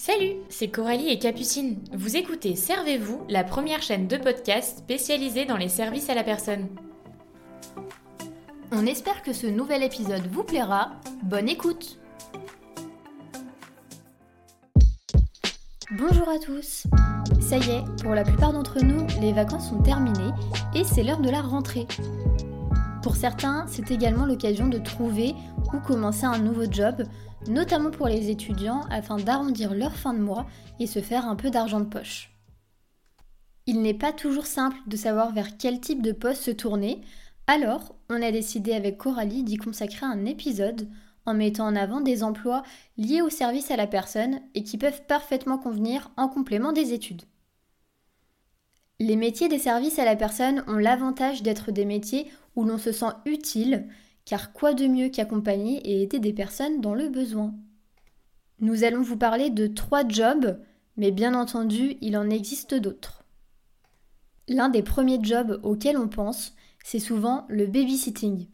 [0.00, 1.76] Salut, c'est Coralie et Capucine.
[1.92, 6.68] Vous écoutez Servez-vous, la première chaîne de podcast spécialisée dans les services à la personne.
[8.72, 10.92] On espère que ce nouvel épisode vous plaira.
[11.22, 11.98] Bonne écoute
[15.98, 16.86] Bonjour à tous
[17.38, 20.32] Ça y est, pour la plupart d'entre nous, les vacances sont terminées
[20.74, 21.86] et c'est l'heure de la rentrée.
[23.02, 25.34] Pour certains, c'est également l'occasion de trouver
[25.72, 27.04] ou commencer un nouveau job,
[27.48, 30.46] notamment pour les étudiants afin d'arrondir leur fin de mois
[30.78, 32.30] et se faire un peu d'argent de poche.
[33.66, 37.00] Il n'est pas toujours simple de savoir vers quel type de poste se tourner,
[37.46, 40.86] alors on a décidé avec Coralie d'y consacrer un épisode
[41.24, 42.64] en mettant en avant des emplois
[42.98, 47.22] liés au service à la personne et qui peuvent parfaitement convenir en complément des études.
[48.98, 52.92] Les métiers des services à la personne ont l'avantage d'être des métiers où l'on se
[52.92, 53.88] sent utile,
[54.24, 57.54] car quoi de mieux qu'accompagner et aider des personnes dans le besoin
[58.60, 60.58] Nous allons vous parler de trois jobs,
[60.96, 63.24] mais bien entendu, il en existe d'autres.
[64.48, 68.48] L'un des premiers jobs auxquels on pense, c'est souvent le babysitting.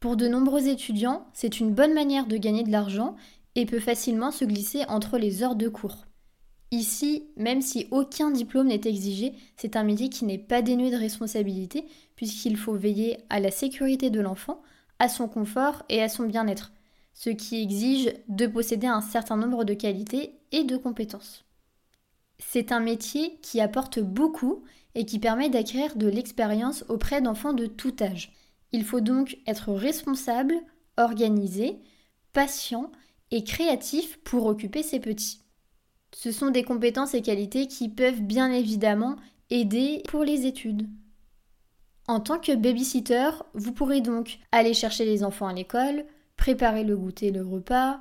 [0.00, 3.16] Pour de nombreux étudiants, c'est une bonne manière de gagner de l'argent
[3.54, 6.06] et peut facilement se glisser entre les heures de cours.
[6.70, 10.96] Ici, même si aucun diplôme n'est exigé, c'est un métier qui n'est pas dénué de
[10.96, 14.60] responsabilité, puisqu'il faut veiller à la sécurité de l'enfant,
[14.98, 16.72] à son confort et à son bien-être,
[17.14, 21.44] ce qui exige de posséder un certain nombre de qualités et de compétences.
[22.38, 24.62] C'est un métier qui apporte beaucoup
[24.94, 28.32] et qui permet d'acquérir de l'expérience auprès d'enfants de tout âge.
[28.72, 30.54] Il faut donc être responsable,
[30.96, 31.78] organisé,
[32.32, 32.92] patient
[33.30, 35.40] et créatif pour occuper ses petits.
[36.20, 39.14] Ce sont des compétences et qualités qui peuvent bien évidemment
[39.50, 40.88] aider pour les études.
[42.08, 46.04] En tant que babysitter, vous pourrez donc aller chercher les enfants à l'école,
[46.36, 48.00] préparer le goûter, le repas,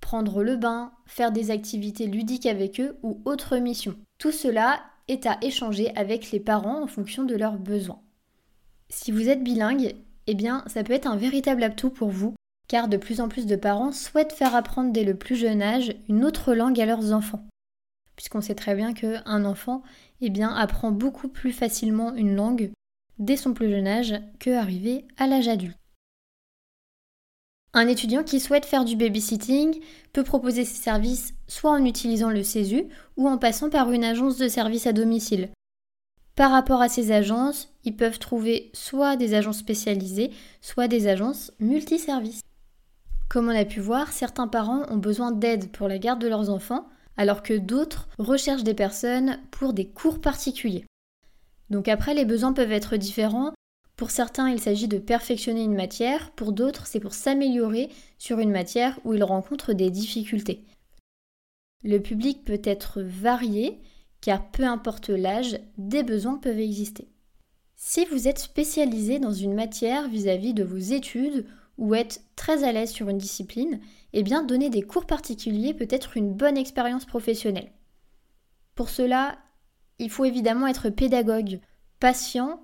[0.00, 3.96] prendre le bain, faire des activités ludiques avec eux ou autres missions.
[4.16, 8.00] Tout cela est à échanger avec les parents en fonction de leurs besoins.
[8.88, 9.96] Si vous êtes bilingue,
[10.26, 12.34] eh bien ça peut être un véritable atout pour vous
[12.70, 15.92] car de plus en plus de parents souhaitent faire apprendre dès le plus jeune âge
[16.08, 17.44] une autre langue à leurs enfants.
[18.20, 19.82] Puisqu'on sait très bien qu'un enfant
[20.20, 22.70] eh apprend beaucoup plus facilement une langue
[23.18, 25.78] dès son plus jeune âge que arrivé à l'âge adulte.
[27.72, 29.80] Un étudiant qui souhaite faire du babysitting
[30.12, 34.36] peut proposer ses services soit en utilisant le CESU ou en passant par une agence
[34.36, 35.48] de services à domicile.
[36.36, 40.30] Par rapport à ces agences, ils peuvent trouver soit des agences spécialisées,
[40.60, 42.42] soit des agences multiservices.
[43.30, 46.50] Comme on a pu voir, certains parents ont besoin d'aide pour la garde de leurs
[46.50, 46.86] enfants,
[47.16, 50.84] alors que d'autres recherchent des personnes pour des cours particuliers.
[51.70, 53.52] Donc après, les besoins peuvent être différents.
[53.96, 58.50] Pour certains, il s'agit de perfectionner une matière, pour d'autres, c'est pour s'améliorer sur une
[58.50, 60.64] matière où ils rencontrent des difficultés.
[61.82, 63.78] Le public peut être varié,
[64.20, 67.08] car peu importe l'âge, des besoins peuvent exister.
[67.76, 71.46] Si vous êtes spécialisé dans une matière vis-à-vis -vis de vos études
[71.80, 73.80] ou être très à l'aise sur une discipline,
[74.12, 77.72] eh bien donner des cours particuliers peut être une bonne expérience professionnelle.
[78.74, 79.38] Pour cela,
[79.98, 81.58] il faut évidemment être pédagogue,
[81.98, 82.62] patient,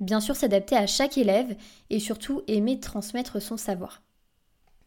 [0.00, 1.54] bien sûr s'adapter à chaque élève
[1.90, 4.02] et surtout aimer transmettre son savoir.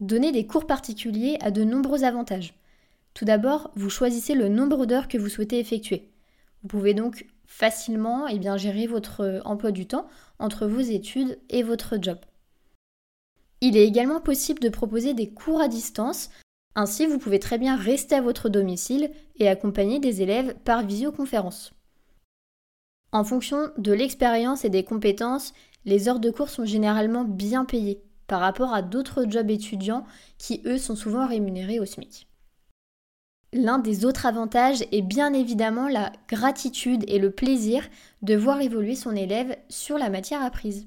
[0.00, 2.54] Donner des cours particuliers a de nombreux avantages.
[3.14, 6.10] Tout d'abord, vous choisissez le nombre d'heures que vous souhaitez effectuer.
[6.62, 10.08] Vous pouvez donc facilement eh bien, gérer votre emploi du temps
[10.40, 12.18] entre vos études et votre job.
[13.60, 16.30] Il est également possible de proposer des cours à distance,
[16.74, 21.72] ainsi vous pouvez très bien rester à votre domicile et accompagner des élèves par visioconférence.
[23.10, 25.54] En fonction de l'expérience et des compétences,
[25.84, 30.04] les heures de cours sont généralement bien payées par rapport à d'autres jobs étudiants
[30.36, 32.28] qui, eux, sont souvent rémunérés au SMIC.
[33.54, 37.82] L'un des autres avantages est bien évidemment la gratitude et le plaisir
[38.20, 40.86] de voir évoluer son élève sur la matière apprise.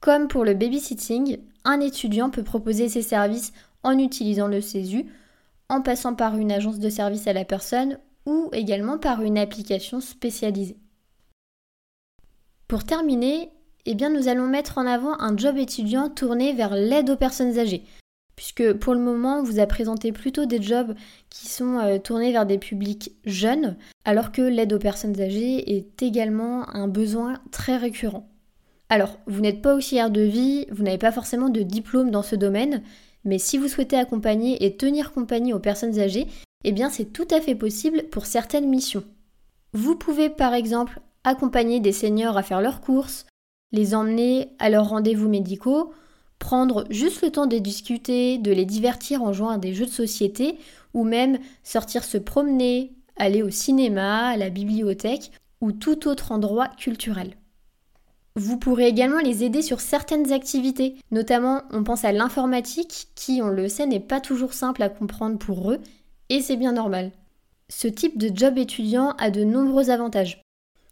[0.00, 5.06] Comme pour le babysitting, un étudiant peut proposer ses services en utilisant le CESU,
[5.68, 10.00] en passant par une agence de service à la personne ou également par une application
[10.00, 10.76] spécialisée.
[12.68, 13.50] Pour terminer,
[13.86, 17.58] eh bien nous allons mettre en avant un job étudiant tourné vers l'aide aux personnes
[17.58, 17.84] âgées,
[18.36, 20.94] puisque pour le moment, on vous a présenté plutôt des jobs
[21.30, 26.02] qui sont euh, tournés vers des publics jeunes, alors que l'aide aux personnes âgées est
[26.02, 28.28] également un besoin très récurrent.
[28.90, 32.36] Alors, vous n'êtes pas auxiliaire de vie, vous n'avez pas forcément de diplôme dans ce
[32.36, 32.82] domaine,
[33.24, 36.26] mais si vous souhaitez accompagner et tenir compagnie aux personnes âgées,
[36.64, 39.04] eh bien c'est tout à fait possible pour certaines missions.
[39.74, 43.26] Vous pouvez par exemple accompagner des seniors à faire leurs courses,
[43.72, 45.92] les emmener à leurs rendez-vous médicaux,
[46.38, 49.90] prendre juste le temps de discuter, de les divertir en jouant à des jeux de
[49.90, 50.58] société
[50.94, 56.68] ou même sortir se promener, aller au cinéma, à la bibliothèque ou tout autre endroit
[56.68, 57.34] culturel.
[58.38, 63.48] Vous pourrez également les aider sur certaines activités, notamment on pense à l'informatique qui, on
[63.48, 65.80] le sait, n'est pas toujours simple à comprendre pour eux,
[66.28, 67.10] et c'est bien normal.
[67.68, 70.40] Ce type de job étudiant a de nombreux avantages.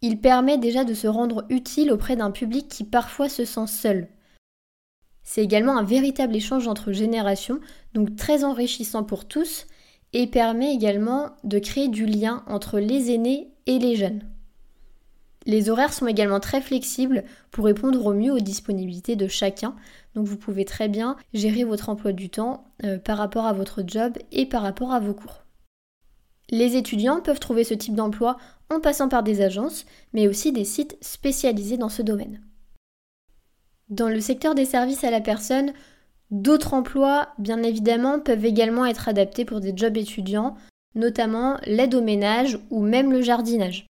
[0.01, 4.09] Il permet déjà de se rendre utile auprès d'un public qui parfois se sent seul.
[5.23, 7.61] C'est également un véritable échange entre générations,
[7.93, 9.67] donc très enrichissant pour tous,
[10.11, 14.23] et permet également de créer du lien entre les aînés et les jeunes.
[15.47, 19.75] Les horaires sont également très flexibles pour répondre au mieux aux disponibilités de chacun.
[20.13, 23.81] Donc vous pouvez très bien gérer votre emploi du temps euh, par rapport à votre
[23.87, 25.45] job et par rapport à vos cours.
[26.49, 28.37] Les étudiants peuvent trouver ce type d'emploi
[28.69, 32.41] en passant par des agences, mais aussi des sites spécialisés dans ce domaine.
[33.89, 35.71] Dans le secteur des services à la personne,
[36.29, 40.55] d'autres emplois, bien évidemment, peuvent également être adaptés pour des jobs étudiants,
[40.93, 43.87] notamment l'aide au ménage ou même le jardinage.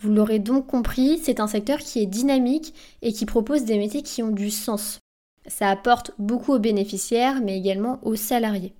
[0.00, 4.02] Vous l'aurez donc compris, c'est un secteur qui est dynamique et qui propose des métiers
[4.02, 5.00] qui ont du sens.
[5.46, 8.74] Ça apporte beaucoup aux bénéficiaires, mais également aux salariés.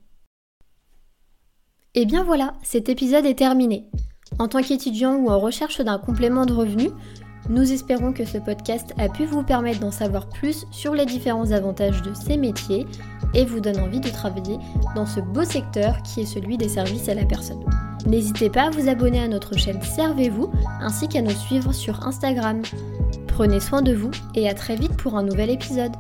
[1.95, 3.89] Et bien voilà, cet épisode est terminé.
[4.39, 6.91] En tant qu'étudiant ou en recherche d'un complément de revenu,
[7.49, 11.53] nous espérons que ce podcast a pu vous permettre d'en savoir plus sur les différents
[11.53, 12.87] avantages de ces métiers
[13.33, 14.59] et vous donne envie de travailler
[14.95, 17.65] dans ce beau secteur qui est celui des services à la personne.
[18.07, 20.51] N'hésitez pas à vous abonner à notre chaîne Servez-vous
[20.81, 22.63] ainsi qu'à nous suivre sur Instagram.
[23.27, 25.93] Prenez soin de vous et à très vite pour un nouvel épisode.